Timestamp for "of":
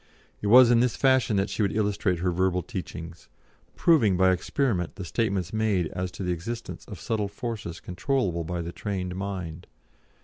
6.85-6.99